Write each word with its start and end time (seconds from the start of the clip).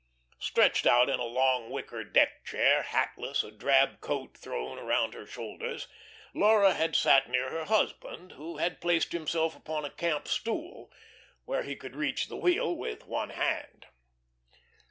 Stretched 0.39 0.87
out 0.87 1.11
in 1.11 1.19
a 1.19 1.25
long 1.25 1.69
wicker 1.69 2.03
deck 2.03 2.43
chair, 2.43 2.81
hatless, 2.81 3.43
a 3.43 3.51
drab 3.51 4.01
coat 4.01 4.35
thrown 4.35 4.79
around 4.79 5.13
her 5.13 5.27
shoulders, 5.27 5.87
Laura 6.33 6.73
had 6.73 6.95
sat 6.95 7.29
near 7.29 7.51
her 7.51 7.65
husband, 7.65 8.31
who 8.31 8.57
had 8.57 8.81
placed 8.81 9.11
himself 9.11 9.55
upon 9.55 9.85
a 9.85 9.91
camp 9.91 10.27
stool, 10.27 10.91
where 11.45 11.61
he 11.61 11.75
could 11.75 11.95
reach 11.95 12.29
the 12.29 12.35
wheel 12.35 12.75
with 12.75 13.05
one 13.05 13.29
hand. 13.29 13.89